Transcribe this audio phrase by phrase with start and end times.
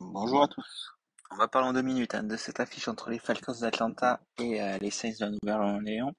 [0.00, 0.92] Bonjour à tous.
[1.30, 4.62] On va parler en deux minutes hein, de cette affiche entre les Falcons d'Atlanta et
[4.62, 6.14] euh, les Saints de Nouvelle-Orléans.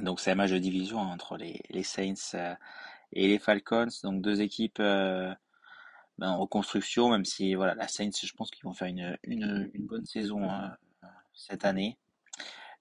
[0.00, 2.56] Donc c'est un match de division hein, entre les, les Saints euh,
[3.12, 3.86] et les Falcons.
[4.02, 5.32] Donc deux équipes euh,
[6.18, 9.70] ben, en reconstruction, même si voilà, la Saints, je pense qu'ils vont faire une, une,
[9.72, 10.76] une bonne saison hein,
[11.32, 11.96] cette année.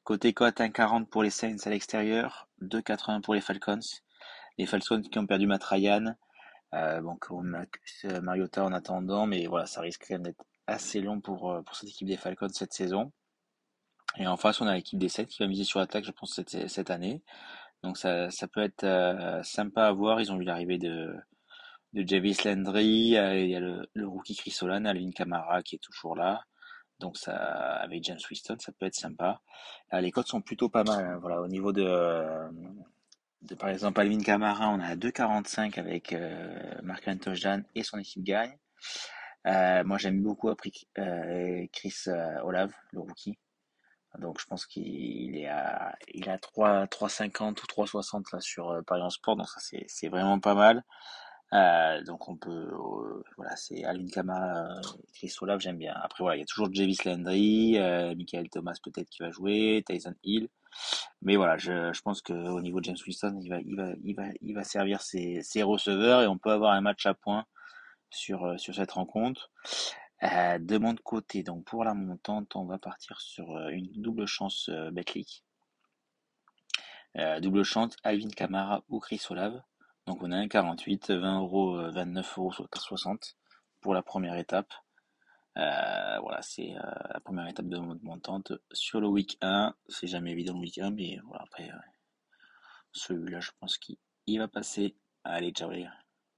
[0.04, 3.78] Côté cote, 1,40 pour les Saints à l'extérieur, 2,80 pour les Falcons.
[4.60, 6.16] Les Falcons qui ont perdu Matt Ryan.
[6.74, 7.18] Euh, bon,
[8.22, 11.78] Mariota en attendant, mais voilà, ça risque quand même d'être assez long pour, euh, pour
[11.78, 13.14] cette équipe des Falcons cette saison.
[14.18, 16.36] Et en face, on a l'équipe des 7 qui va miser sur l'attaque, je pense,
[16.36, 17.24] cette, cette année.
[17.84, 20.20] Donc ça, ça peut être euh, sympa à voir.
[20.20, 21.16] Ils ont eu l'arrivée de,
[21.94, 25.76] de Javis Landry, euh, il y a le, le rookie Chris Olan, Alvin Kamara qui
[25.76, 26.44] est toujours là.
[27.00, 29.40] Donc ça, avec James Winston, ça peut être sympa.
[29.94, 31.06] les codes sont plutôt pas mal.
[31.06, 31.18] Hein.
[31.22, 31.88] Voilà, au niveau de,
[33.42, 38.24] de, par exemple, Alvin Kamara, on a 2,45 avec euh, Marc Antojan et son équipe
[38.24, 38.58] gagne.
[39.48, 43.38] Euh, moi, j'aime beaucoup après euh, Chris euh, Olave, le rookie.
[44.18, 48.82] Donc, je pense qu'il est à, il a 3, 3,50 ou 3,60 là sur euh,
[48.82, 49.38] Paris en Sport.
[49.38, 50.84] Donc, ça, c'est, vraiment pas mal.
[51.54, 52.70] Euh, donc, on peut,
[53.38, 54.82] voilà, c'est Alvin Kamara,
[55.14, 55.94] Chris Olave, j'aime bien.
[56.04, 57.78] Après, voilà, il y a toujours Javis Landry,
[58.18, 60.50] Michael Thomas peut-être qui va jouer, Tyson Hill.
[61.22, 66.22] Mais voilà, je, je pense qu'au niveau de James Winston, il va, servir ses, receveurs
[66.22, 67.46] et on peut avoir un match à points
[68.10, 69.52] sur, euh, sur cette rencontre.
[70.24, 74.26] Euh, de mon côté, donc pour la montante, on va partir sur euh, une double
[74.26, 74.92] chance euh.
[77.18, 79.62] Euh, double chance Alvin Kamara ou Chris Olave.
[80.08, 83.38] Donc on a un 48, 20 euros, 29 euros, 60
[83.80, 84.74] pour la première étape.
[85.58, 86.82] Euh, voilà, c'est euh,
[87.14, 89.74] la première étape de mon montante sur le week 1.
[89.88, 91.70] C'est jamais évident le week 1, mais voilà, après,
[92.92, 93.98] celui-là, je pense qu'il
[94.40, 94.96] va passer.
[95.24, 95.72] Allez, ciao.